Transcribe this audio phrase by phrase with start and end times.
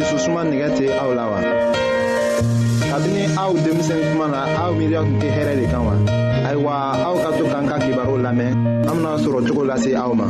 [0.00, 1.38] dususuma nɛgɛ tɛ aw la wa.
[2.90, 5.94] kabini aw denmisɛn kuma na aw miiriya tun tɛ hɛrɛ de kan wa.
[6.48, 6.72] ayiwa
[7.08, 8.50] aw ka to k'an ka kibaru lamɛn
[8.88, 10.26] an bena sɔrɔ cogo lase aw ma.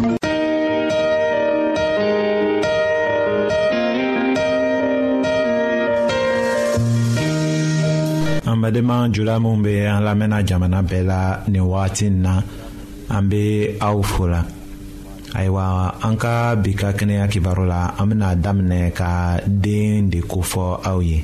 [8.50, 11.20] an badenma jula minw be an lamɛnna jamana bɛɛ la
[11.52, 12.32] nin wagati n na
[13.14, 13.42] an be
[13.80, 14.42] aw fola
[15.38, 19.10] ayiwa an ka bi ka kɛnɛya kibaru la an bena daminɛ ka
[19.46, 21.18] deen de kofɔ aw ye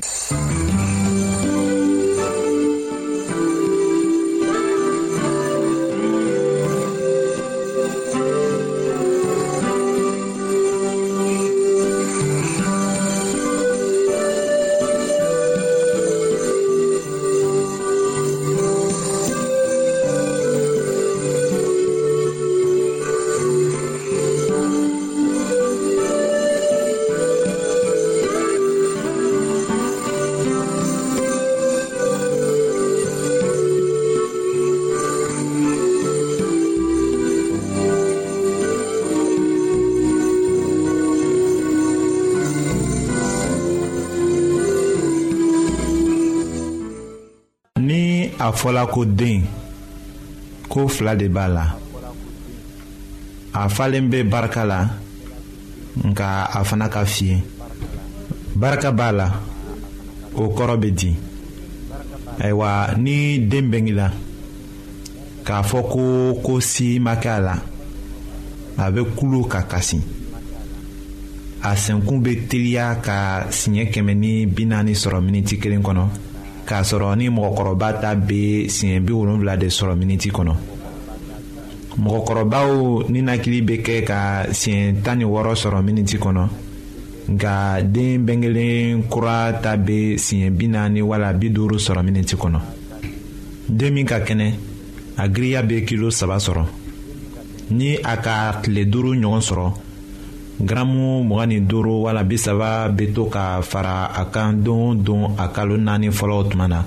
[48.47, 49.43] a fɔla ko den
[50.69, 51.63] ko fila de b'a la
[53.53, 54.79] a falen bɛ barika la
[56.07, 57.37] nka a fana ka fiyɛ
[58.55, 59.27] barika b'a la
[60.35, 61.11] o kɔrɔ bɛ di
[62.43, 62.69] ayiwa
[63.03, 64.07] ni den bɛnk'i la
[65.45, 66.03] k'a fɔ ko
[66.45, 67.55] ko si ma kɛ a la
[68.83, 69.99] a bɛ kulo ka kasi
[71.67, 76.26] a sɛnkun bɛ teliya ka siɲɛ kɛmɛ ni bi naani sɔrɔ miniti kelen kɔnɔ
[76.67, 80.53] k'a sɔrɔ ni mɔgɔkɔrɔba ta bɛ siɲɛ bi wolonfila de sɔrɔ miniti kɔnɔ
[82.03, 82.69] mɔgɔkɔrɔbaw
[83.09, 84.19] ninakili bɛ kɛ ka
[84.51, 86.43] siɲɛ tan ni wɔɔrɔ sɔrɔ miniti kɔnɔ
[87.33, 92.59] nka den bɛnkelen kura ta bɛ siɲɛ bi naani wala bi duuru sɔrɔ miniti kɔnɔ
[93.69, 94.51] den min ka kɛnɛ
[95.17, 96.63] a giriya bɛ kilo saba sɔrɔ
[97.71, 99.86] ni a ka tile duuru ɲɔgɔn sɔrɔ
[100.59, 105.23] gramu mg ni duuru wala bisaba be to ka fara a kan don o don
[105.37, 106.83] a kalo naani fɔlɔw tuma na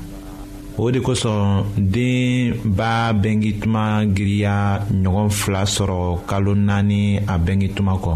[0.76, 3.82] o de kosɔn den b'a bɛnkituma
[4.14, 8.12] giriya ɲɔgɔn fila sɔrɔ kalo naani a bɛnkituma kɔ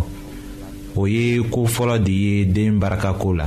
[0.96, 3.46] o ye ko fɔlɔ de ye den barakako la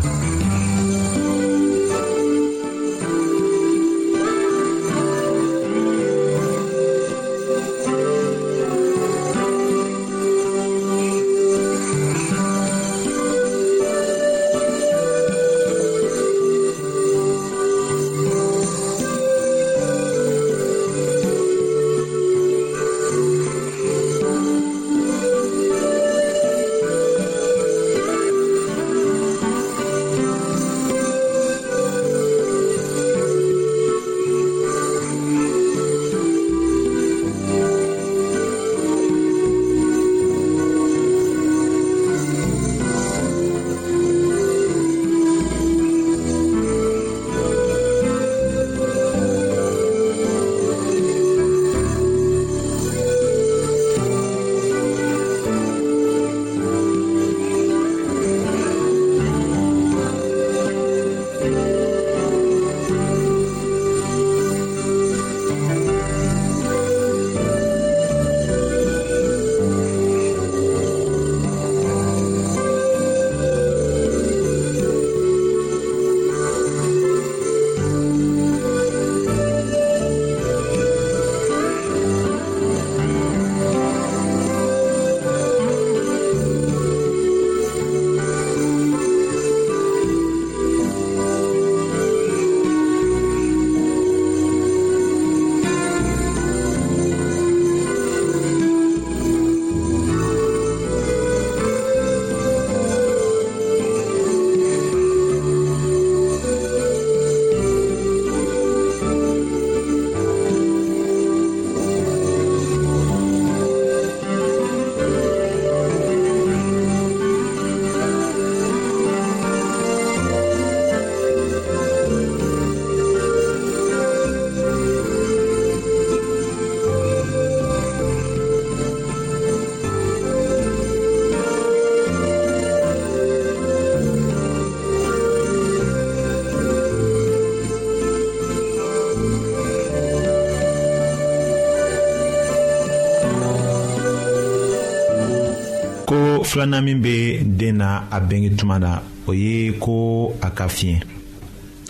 [146.48, 148.92] filanan min bɛ den na a bɛnkɛ tuma na
[149.30, 150.98] o ye ko a ka fiɲɛ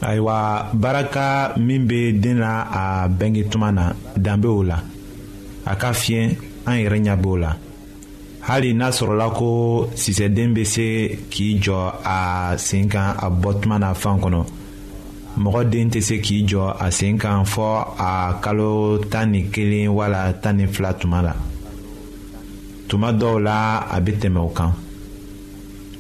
[0.10, 0.38] ayiwa
[0.74, 2.52] baraka min bɛ den na
[2.82, 3.84] a bɛnkɛ tuma na
[4.26, 4.78] dan bɛ o la
[5.72, 6.24] a ka fiɲɛ
[6.66, 7.52] an yɛrɛ ɲɛ b'o la
[8.48, 9.48] hali n'a sɔrɔla ko
[10.04, 10.86] sisɛden bɛ se
[11.32, 12.18] k'i jɔ a
[12.58, 14.40] sen kan a bɔ tuma na fan kɔnɔ
[15.38, 17.68] mɔgɔ den tɛ se k'i jɔ a sen kan fɔ
[18.00, 21.34] a kalo tan ni kelen wala tan ni fila tuma la.
[22.90, 23.60] tuma dɔw la
[23.92, 24.72] a bɛ tɛmɛ o kan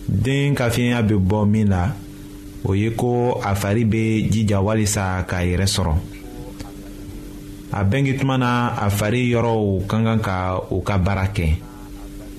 [0.07, 1.94] den ka fiɲɛya bɛ bɔ min na
[2.63, 5.94] o ye ko a fari bɛ jija walisa k'a yɛrɛ sɔrɔ
[7.72, 10.36] a bɛnkɛ tuma na a fari yɔrɔw ka kan ka
[10.72, 11.48] o ka baara kɛ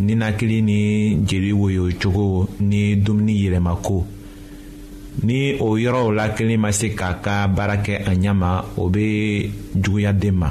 [0.01, 4.05] ninakili ni jeli woyocogo ni dumuni yɛlɛmako
[5.25, 8.89] ni o yɔrɔw la kelen ma se k'a ka baara kɛ a ɲɛ ma o
[8.89, 10.51] bɛ juguya den ma.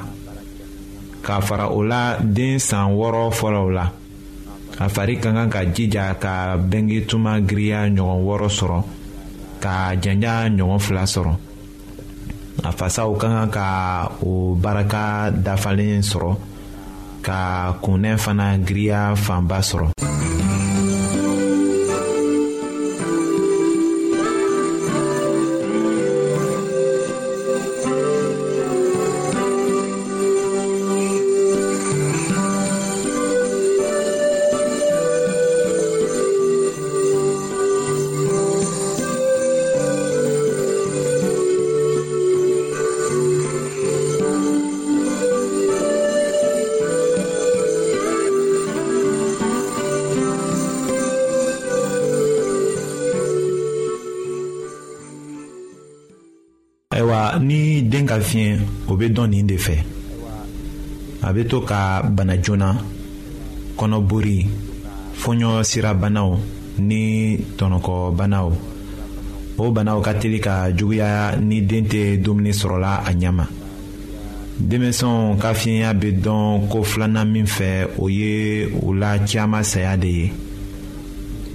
[1.22, 3.84] ka fara o la den san wɔɔrɔ fɔlɔw la
[4.78, 8.78] a fari ka kan ka jija ka bɛnge tuma giriya ɲɔgɔn wɔɔrɔ sɔrɔ
[9.62, 11.32] ka janja ɲɔgɔn fila sɔrɔ
[12.64, 13.66] a fasaw ka kan ka
[14.26, 16.36] o baraka dafalen sɔrɔ
[17.22, 17.38] ka
[17.82, 19.90] kunnɛ fana giriya fanba sɔrɔ.
[57.90, 58.58] den ka fiɲɛ
[58.88, 59.74] o bɛ dɔn nin de fɛ
[61.24, 62.68] a bɛ to ka bana joona
[63.78, 64.36] kɔnɔbori
[65.22, 66.30] fɔɲɔ sirabanaw
[66.88, 67.02] ni
[67.56, 68.48] tɔnɔkɔbanaw
[69.58, 73.46] o banaw ka teli ka juguya ni den tɛ dumuni sɔrɔla a ɲɛ ma
[74.68, 79.96] denmisɛnw ka fiɲɛya bɛ dɔn ko filanan min fɛ o ye u la caman saya
[79.96, 80.32] de ye.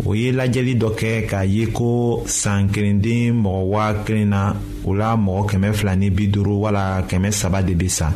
[0.06, 4.56] o ye lajɛli dɔ kɛ k'a ye ko san kelenden mɔgɔ waa kelen na
[4.86, 8.12] o la mɔgɔ kɛmɛ fila ni bi duuru wala kɛmɛ saba de bɛ sa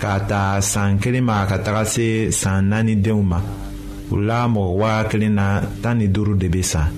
[0.00, 3.40] k'a ta san kelen ma ka taga se san naani denw ma
[4.10, 6.88] o la mɔgɔ waa kelen na tan ni duuru de bɛ sa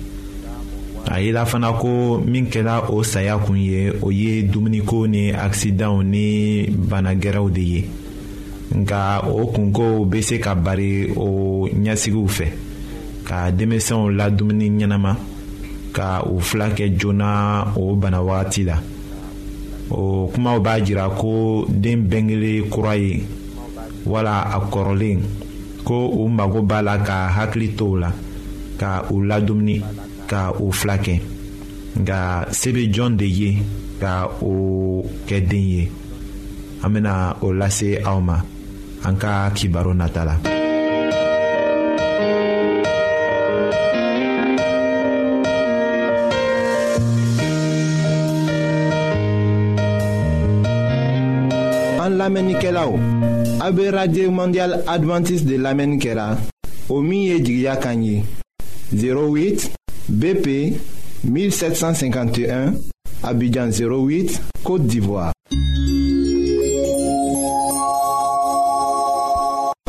[1.07, 6.03] a yela fana ko min kɛra o saya kun ye o ye dumuniko ni akisidanw
[6.05, 7.81] ni bana gɛrɛw de ye
[8.75, 12.47] nka o kunkow bɛ se ka bari o ɲɛsigiw fɛ.
[13.29, 15.11] ka denmisɛnw la dumuni ɲɛnama
[15.95, 17.29] ka u fila kɛ joona
[17.81, 18.75] o bana wagati la
[20.01, 23.13] o kumaw b'a jira ko den bɛnkelen kura ye
[24.05, 25.19] wala a kɔrɔlen
[25.87, 28.09] ko u mago b'a la ka hakili to u la
[28.79, 29.77] ka u ladumuni
[30.29, 31.15] ka u fila kɛ
[32.01, 32.19] nka
[32.51, 33.49] se bɛ jɔn de ye
[34.01, 35.91] ka o kɛ den ye
[36.83, 38.41] an bɛna o lase aw ma
[39.05, 40.57] an ka kibaru nata la.
[52.19, 52.99] La menike la ou
[53.63, 56.25] A be radye mondial adventis de la menike la
[56.91, 58.15] Ou miye jigya kanyi
[58.91, 59.69] 08
[60.21, 60.47] BP
[61.23, 62.73] 1751
[63.29, 65.29] Abidjan 08 Kote Divoa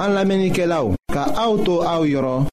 [0.06, 2.46] An la menike la ou Ka aoutou aou yoron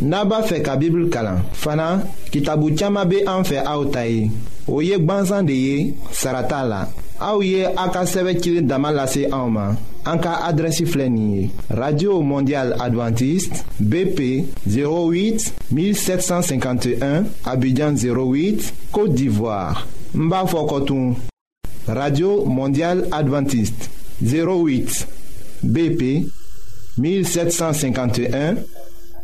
[0.00, 1.90] Naba fe ka bibl kalan Fana
[2.34, 4.26] ki tabou tsyama be anfe aoutayi
[4.66, 5.78] Ou yek banzan de ye
[6.10, 6.82] sarata la
[7.20, 7.88] Aouye, ye a
[8.62, 10.40] Damalase Auma, Anka
[11.68, 20.32] radio mondial Adventiste bp 08 1751 abidjan 08 côte d'ivoire n
[21.88, 23.90] radio mondial Adventiste
[24.22, 25.06] 08
[25.62, 26.26] bp
[26.96, 28.54] 1751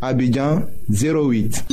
[0.02, 0.60] abidjan
[0.90, 1.64] 08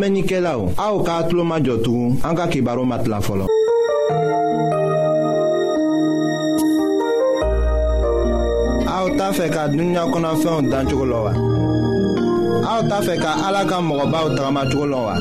[0.00, 3.44] lamɛnnikɛlaw aw k'a tulo majɔ tugun an ka kibaru ma tila fɔlɔ.
[8.96, 11.32] aw t'a fɛ ka dunuya kɔnɔfɛnw dan cogo la wa.
[12.70, 15.14] aw t'a fɛ ka ala ka mɔgɔbaw tagamacogo la wa.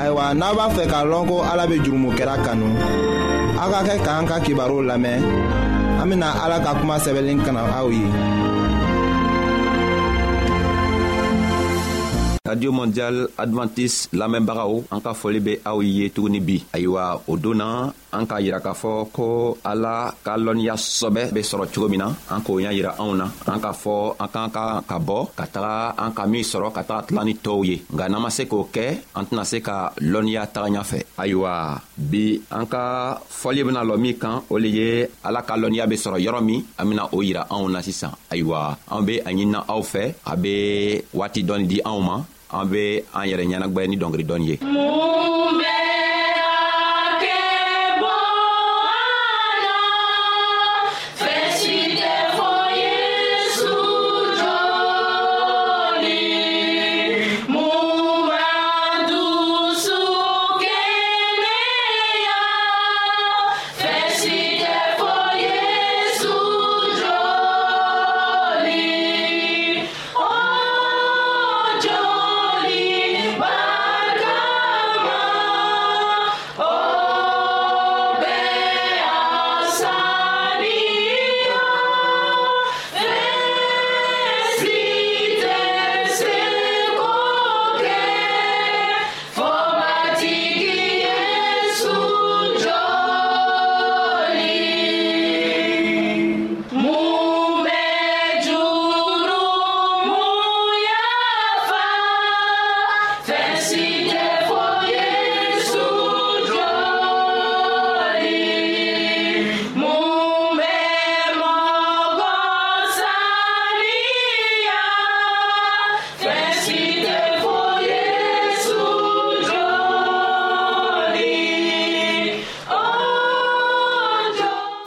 [0.00, 2.68] ayiwa n'a b'a fɛ k'a lɔn ko ala bɛ jurumokɛra kanu
[3.62, 5.20] aw ka kɛ k'an ka kibaru lamɛn
[6.00, 8.06] an bɛ na ala ka kuma sɛbɛnlen kan'aw ye.
[12.52, 16.56] radio mondial Adventis, la même ka en bɛ aw ye tuguni bi
[18.16, 19.26] an k'a yira k'a fɔ ko
[19.70, 23.24] ala ka lɔnniya sɔbɛ be sɔrɔ cogo min na an k'o ɲa yira anw na
[23.52, 26.82] an k'a fɔ an k'an ka ka bɔ ka taga an ka min sɔrɔ ka
[26.88, 28.86] taga tila ni tɔɔw ye nka n'an ma se k'o kɛ
[29.18, 29.76] an tɛna se ka
[30.12, 31.52] lɔnniya taga ɲafɛ ayiwa
[32.10, 32.24] bi
[32.58, 32.82] an ka
[33.40, 34.88] fɔli bena lɔ min kan o le ye
[35.26, 38.76] ala ka lɔnniya be sɔrɔ yɔrɔ min an bena o yira anw na sisan ayiwa
[38.92, 42.16] an be a ɲinina aw fɛ a be waati dɔɔni di anw ma
[42.52, 45.72] an be an yɛrɛ ɲɛnagwɛ ni dɔngeri dɔɔni ye mun bɛ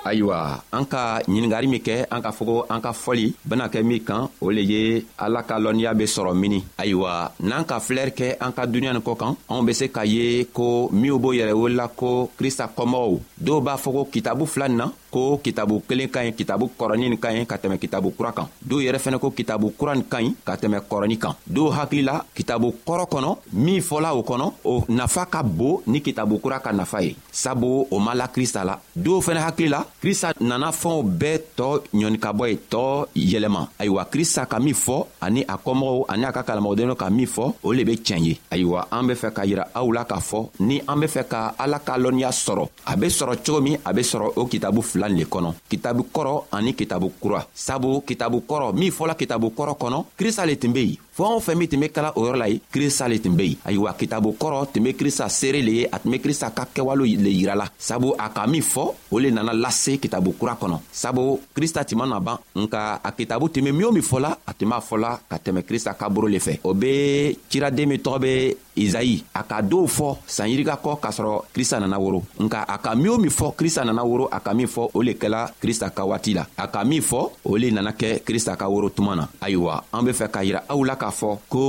[0.05, 0.37] ayiwa
[0.71, 3.99] an ka ɲiningari min kɛ an k'a fɔ ko an ka fɔli bena kɛ min
[4.07, 8.27] kan o le ye ala ka lɔnniya be sɔrɔ mini ayiwa n'an ka filɛri kɛ
[8.39, 11.53] an ka duniɲa nin kɔ kan anw be se k'a ye ko minw b'o yɛrɛ
[11.57, 16.09] wolola ko krista kɔmɔgɔw dɔw b'a fɔ ko kitabu fila nin na ko kitabu kelen
[16.13, 19.17] ka ɲi kitabu kɔrɔnin nin ka ɲi ka tɛmɛ kitabu kura kan dɔw yɛrɛ fɛnɛ
[19.23, 23.29] ko kitabu kura nin ka ɲi ka tɛmɛ kɔrɔnin kan dɔw hakilila kitabu kɔrɔ kɔnɔ
[23.65, 27.87] min fɔla o kɔnɔ o nafa ka bon ni kitabu kura ka nafa ye sabu
[27.95, 32.43] o ma la krista la dɔw fɛnɛ hakili la krista nana fɛnw bɛɛ tɔɔ ɲɔnikabɔ
[32.51, 32.93] ye tɔɔ
[33.31, 37.27] yɛlɛma ayiwa krista ka min fɔ ani a kɔmɔgɔw ani a ka kalamɔgɔdenw ka min
[37.27, 40.19] fɔ o le be tiɲɛ ye ayiwa an be fɛ ka yira aw la k'a
[40.19, 43.77] fɔ ni an be fɛ ka ala ka lɔnniya sɔrɔ a be sɔrɔ cogo min
[43.85, 48.01] a be sɔrɔ o kitabu fila bibali le kɔnɔ kitabu kɔrɔ ani kitabu kura sabu
[48.01, 51.55] kitabu kɔrɔ min fɔla kitabu kɔrɔ kɔnɔ krista le tun be yen fɛɛn o fɛn
[51.55, 54.35] min tun be kala o yɔrɔ la ye krista le tun be yen ayiwa kitabu
[54.37, 57.69] kɔrɔ tun be krista seere le ye a tun be krista ka kɛwalew le yirala
[57.77, 61.99] sabu a ka min fɔ o le nana lase kitabu kura kɔnɔ sabu krista tun
[61.99, 65.19] mana ban nka a kitabu tun be min o min fɔla a tun b'a fɔla
[65.29, 69.43] ka tɛmɛ krista ka boro le fɛ o be ciraden min tɔgɔ be izayi a
[69.43, 73.17] ka dɔw fɔ sanyirika kɔ k'a sɔrɔ krista nana woro nka a ka min o
[73.17, 76.33] min fɔ krista nana woro a ka min fɔ o le kɛla krista ka waati
[76.35, 79.81] la a ka min fɔ o le nana kɛ krista ka woro tuma na ayiwa
[79.93, 81.65] an be fɛ k'a yira aw la ka k'a fɔ ko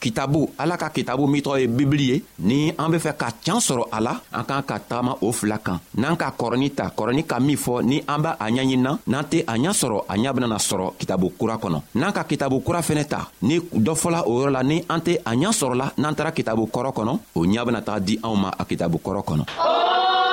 [0.00, 2.16] kitabu ala ka kitabu min tɔgɔ ye bibili ye
[2.48, 5.58] ni an be fɛ ka can sɔrɔ a la an k'an ka tagama o fila
[5.58, 9.44] kan n'an ka kɔrɔni ta kɔrɔni ka min fɔ ni an b'a ɲaɲinina n'an tɛ
[9.52, 13.04] a ɲa sɔrɔ a ɲa benana sɔrɔ kitabu kura kɔnɔ n'an ka kitabu kura fɛnɛ
[13.08, 16.30] ta ni dɔ fɔla o yɔrɔ la ni an tɛ a ɲa sɔrɔla n'an tara
[16.32, 20.27] kitabu kɔrɔ kɔnɔ o ɲa bena taga di anw ma a kitabu kɔrɔ kɔnɔ oh!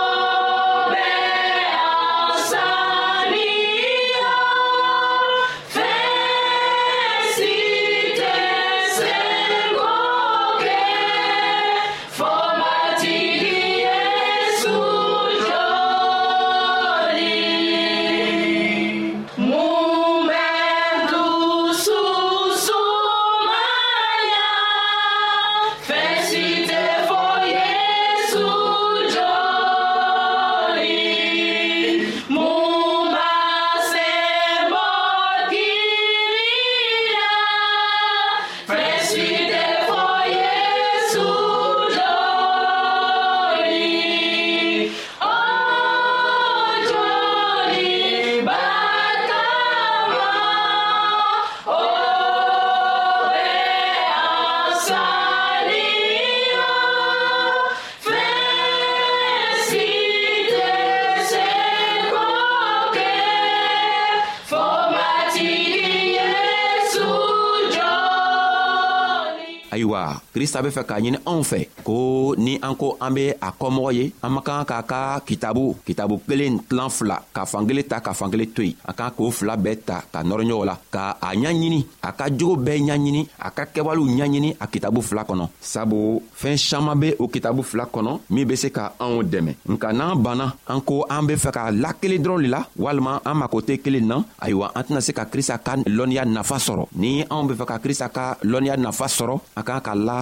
[70.36, 76.20] Krista be fe ka njene anfe, ko ni anko ambe akomoye, amakan ka kitabu, kitabu
[76.28, 80.76] klen tlan fla, ka fangele ta, ka fangele tuy, akankou fla beta, ka nornyo la,
[80.92, 85.48] ka anyanyini, akajou be anyanyini, akakewalou anyanyini, akitabu fla konon.
[85.62, 89.56] Sabou, fenchama be ou kitabu fla konon, mi bese ka anwodeme.
[89.72, 94.28] Mka nan bana, anko ambe fe ka lakile dron li la, walman amakote kile nan,
[94.42, 96.90] aywa antina se ka krista kan lonyad na fasoro.
[96.98, 100.22] Ni anbe fe ka krista kan lonyad na fasoro, akankan la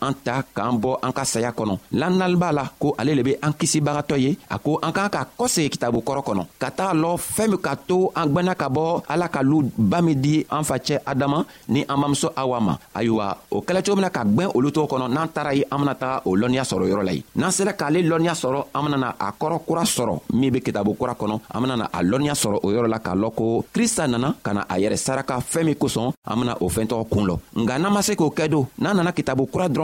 [0.00, 3.22] na an ta k'an bɔ an ka saya kɔnɔ lannali b'a la ko ale le
[3.22, 6.94] be an kisibagatɔ ye a ko an k'an ka kɔsegi kitabu kɔrɔ kɔnɔ ka taga
[6.94, 10.46] lɔ fɛɛn min k'a to an gwɛnna ka bɔ ala ka lu ba min di
[10.50, 14.24] an facɛ adama ni an bamuso awa ma ayiwa o kɛla cogo min na ka
[14.24, 17.12] gwɛn olu tɔgɔ kɔnɔ n'an taara ye an bena taga o lɔnniya sɔrɔ yɔrɔ la
[17.12, 20.94] ye n'an sera k'ale lɔnniya sɔrɔ an benana a kɔrɔ kura sɔrɔ min be kitabu
[20.98, 24.34] kura kɔnɔ an benana a lɔnniya sɔrɔ o yɔrɔ la k'a lɔn ko krista nana
[24.42, 27.38] ka na a yɛrɛ saraka fɛɛn min kosɔn an bena o fɛɛn tɔgɔ kuun lɔ
[27.60, 29.83] nga n'an ma se k'o kɛ don n'an nana kitabu kura dɔrɔn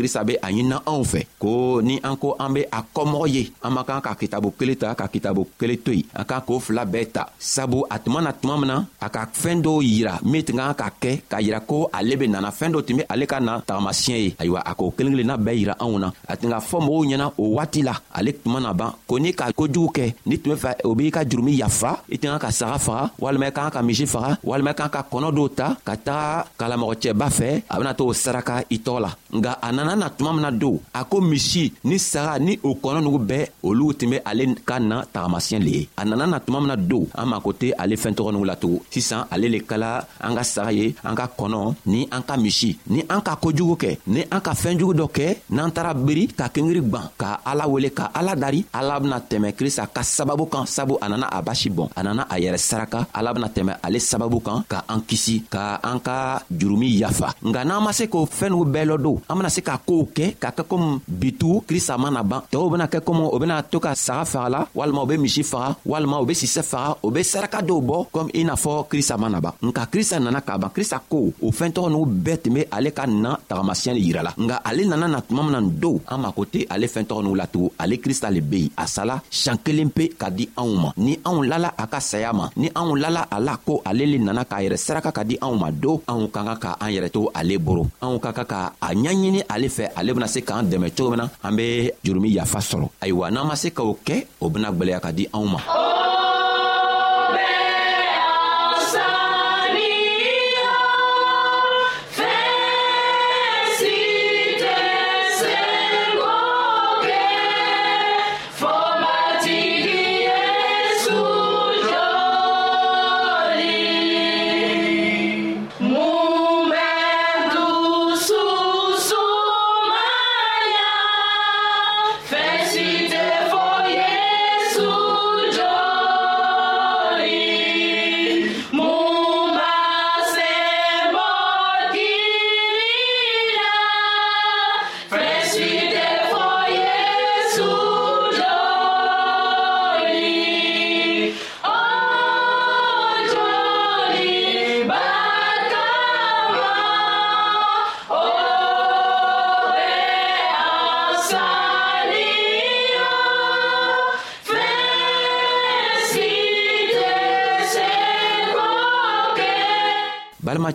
[0.00, 3.42] krista be a ɲinina anw fɛ ko ni an ko an be a kɔmɔgɔ ye
[3.64, 6.60] an man kan ka kitabu kelen ta ka kitabu kelen to yen an kan k'o
[6.60, 10.14] fila bɛɛ ta sabu a tuma na tuma min na a ka fɛɛn dɔw yira
[10.22, 13.02] min tun kan ka kɛ k'a yira ko ale be nana fɛɛn dɔ tun be
[13.08, 16.36] ale ka na tagamasiɲɛ ye ayiwa a k'o kelen kelenna bɛɛ yira anw na a
[16.36, 19.48] tun ka fɔ mɔgɔw ɲɛna o waati la ale tuma na ban ko n'i ka
[19.56, 22.50] kojugu kɛ n'i tun be fɛ o b'i ka jurumi yafa i tun kan ka
[22.52, 25.76] saga faga walima i kan ka misi faga walima i kan ka kɔnɔ dɔw ta
[25.84, 29.96] ka taga kalamɔgɔcɛba fɛ a bena to o saraka i tɔgɔ la nga a nana
[29.96, 33.44] na tuma min na don a ko misi ni saga ni o kɔnɔ nugu bɛɛ
[33.62, 36.76] olu tun bɛ ale ka na tagamasiyɛn le ye a nana na tuma min na
[36.76, 40.34] don an mako tɛ ale fɛn tɔgɔ nugu la tugun sisan ale le kala an
[40.36, 43.90] ka saga ye an ka kɔnɔ ni an ka misi ni an ka kojugu kɛ
[44.08, 47.90] ni an ka fɛɛnjugu dɔ kɛ n'an taara biri ka kengiri gwan ka ala wele
[47.94, 51.70] ka ala dari ala bena tɛmɛ krista ka sababu kan sabu a nana a basi
[51.70, 55.40] bɔn a nana a yɛrɛ saraka ala bena tɛmɛ ale sababu kan ka an kisi
[55.50, 59.18] ka an ka jurumi yafa nga n'an ma se k'o fɛɛn nugu bɛɛ lɔ don
[59.30, 62.86] an bena se ka koow kɛ ka kɛ komi bitu krista mana ban tɔɔw bena
[62.88, 66.16] kɛ komi o bena to ka saga faga la walima o be misi faga walima
[66.22, 69.38] o be sisɛ faga o be saraka dɔw bɔ komi i n'a fɔ krista mana
[69.44, 72.60] ban nka krista nana k'a ban krista ko o fɛɛn tɔgɔ n'u bɛɛ tun be
[72.76, 76.18] ale ka na tagamasiɲɛ le yirala nga ale nana na tuma mina n dow an
[76.24, 79.58] mako tɛ ale fɛɛn tɔgɔ n'u latugun ale krista le be yen a sala sian
[79.64, 82.96] kelen pe ka di anw ma ni anw lala a ka saya ma ni anw
[83.02, 86.00] lala a la ko ale le nana k'a yɛrɛ saraka ka di anw ma do
[86.08, 89.42] anw ka ka ka an yɛrɛ to ale boro anw ka ka ka a ɲaɲini
[89.52, 92.58] ale fɛ ale bena se k'an dɛmɛ cogo cogo min na an be jurumi yafa
[92.60, 95.58] sɔrɔ ayiwa n'an ma se k'o kɛ o bena gwɛlɛya ka di anw ma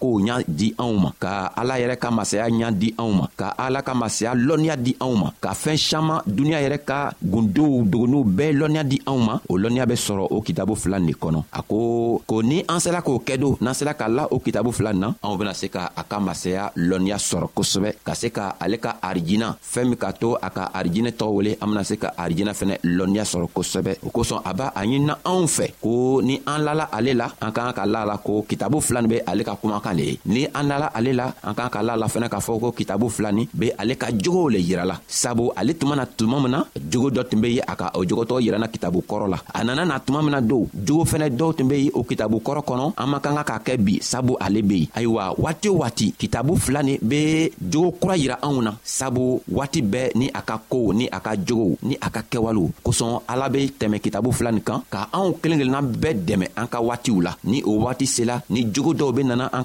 [0.00, 1.30] kow ɲa di anw ma ka
[1.60, 5.14] ala yɛrɛ ka masaya ɲa di anw ma ka ala ka masaya lɔnniya di anw
[5.22, 9.58] ma ka fɛɛn saman duniɲa yɛrɛ ka gundow dogonuw bɛɛ lɔnniya di anw ma o
[9.58, 13.00] lɔnniya be sɔrɔ o kitabu fila nin de kɔnɔ a ko ko ni an sela
[13.02, 15.90] k'o kɛ do n'an sela ka la o kitabu fila na anw bena se ka
[15.96, 20.12] a ka masaya lɔnniya sɔrɔ kosɛbɛ ka se ka ale ka arijina fɛɛn min ka
[20.12, 23.98] to a ka arijinɛ tɔgɔ wele an bena se ka arijinɛ fɛnɛ lɔnniya sɔrɔ kosɛbɛ
[24.06, 27.52] o kosɔn a b'a a ɲinina anw fɛ ko ni an lala ale la an
[27.52, 29.94] ka kan ka la la ko kitabu fila nin be ale ka kuma an kan
[29.98, 32.58] le ye ni an nala ale la an kan ka la la fɛnɛ k'a fɔ
[32.62, 36.36] ko kitabu fila nin be ale ka jogow le yirala sabu ale tuma na tuma
[36.40, 36.60] min na
[36.90, 39.84] jogo dɔ tun be ye a ka o jogotɔgɔ yiranna kitabu kɔrɔ la a nana
[39.84, 42.92] na tuma min na dow jogo fɛnɛ dɔw tun be ye o kitabu kɔrɔ kɔnɔ
[42.98, 46.12] an man kan ka k'a kɛ bi sabu ale be yen ayiwa waati o waati
[46.18, 50.58] kitabu fila nin be jogo kura yira anw na sabu waati bɛɛ ni a ka
[50.70, 54.50] kow ni a ka jogow ni a ka kɛwalew kosɔn ala be tɛmɛ kitabu fila
[54.52, 58.06] nin kan ka anw kelen kelenna bɛɛ dɛmɛ an ka waatiw la ni o waati
[58.06, 59.64] sela ni jogo dɔw be nana an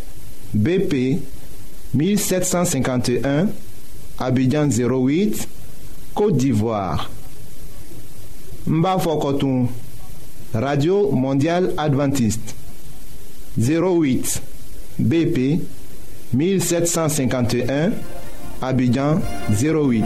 [0.53, 1.19] BP
[1.93, 3.47] 1751,
[4.19, 5.47] Abidjan 08,
[6.13, 7.09] Côte d'Ivoire.
[8.67, 9.67] Mbafokotoum,
[10.53, 12.55] Radio Mondiale Adventiste.
[13.59, 14.41] 08,
[14.99, 15.59] BP
[16.33, 17.91] 1751,
[18.61, 20.03] Abidjan 08.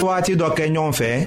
[0.00, 1.26] Pour dɔ kɛ